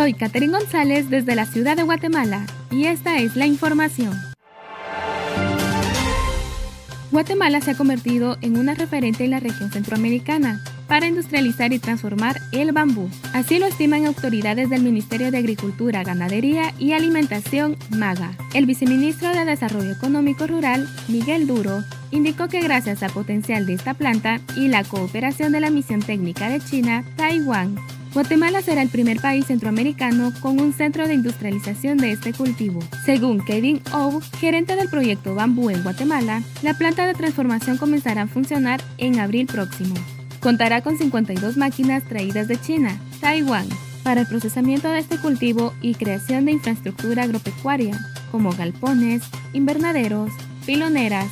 [0.00, 4.14] Soy Catherine González desde la ciudad de Guatemala y esta es la información.
[7.10, 12.40] Guatemala se ha convertido en una referente en la región centroamericana para industrializar y transformar
[12.50, 13.10] el bambú.
[13.34, 18.32] Así lo estiman autoridades del Ministerio de Agricultura, Ganadería y Alimentación, MAGA.
[18.54, 23.92] El viceministro de Desarrollo Económico Rural, Miguel Duro, indicó que gracias al potencial de esta
[23.92, 27.76] planta y la cooperación de la misión técnica de China, Taiwán,
[28.12, 32.80] Guatemala será el primer país centroamericano con un centro de industrialización de este cultivo.
[33.04, 38.26] Según Kevin O, gerente del proyecto Bambú en Guatemala, la planta de transformación comenzará a
[38.26, 39.94] funcionar en abril próximo.
[40.40, 43.68] Contará con 52 máquinas traídas de China, Taiwán,
[44.02, 47.96] para el procesamiento de este cultivo y creación de infraestructura agropecuaria,
[48.32, 50.32] como galpones, invernaderos,
[50.66, 51.28] piloneras,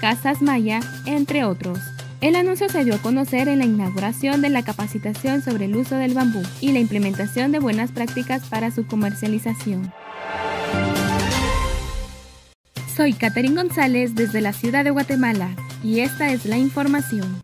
[0.00, 1.78] casas maya, entre otros.
[2.20, 5.96] El anuncio se dio a conocer en la inauguración de la capacitación sobre el uso
[5.96, 9.90] del bambú y la implementación de buenas prácticas para su comercialización.
[12.94, 15.48] Soy Catherine González desde la ciudad de Guatemala
[15.82, 17.42] y esta es la información.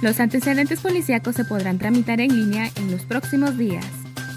[0.00, 3.84] Los antecedentes policíacos se podrán tramitar en línea en los próximos días,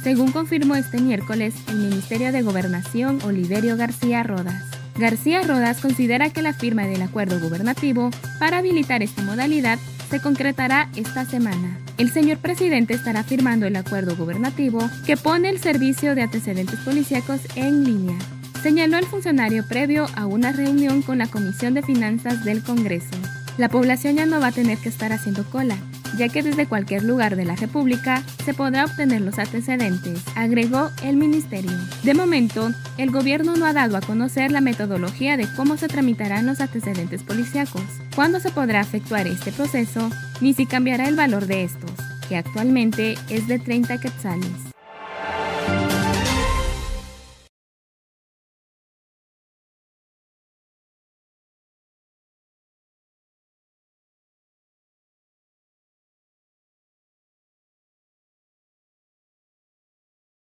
[0.03, 4.72] según confirmó este miércoles el Ministerio de Gobernación Oliverio García Rodas.
[4.95, 10.89] García Rodas considera que la firma del acuerdo gubernativo para habilitar esta modalidad se concretará
[10.95, 11.79] esta semana.
[11.97, 17.41] El señor presidente estará firmando el acuerdo gubernativo que pone el servicio de antecedentes policíacos
[17.55, 18.17] en línea,
[18.61, 23.15] señaló el funcionario previo a una reunión con la Comisión de Finanzas del Congreso.
[23.57, 25.77] La población ya no va a tener que estar haciendo cola,
[26.17, 31.17] ya que desde cualquier lugar de la República se podrá obtener los antecedentes, agregó el
[31.17, 31.71] ministerio.
[32.03, 36.45] De momento, el gobierno no ha dado a conocer la metodología de cómo se tramitarán
[36.45, 37.83] los antecedentes policíacos,
[38.15, 40.09] cuándo se podrá efectuar este proceso,
[40.41, 41.91] ni si cambiará el valor de estos,
[42.27, 44.72] que actualmente es de 30 quetzales.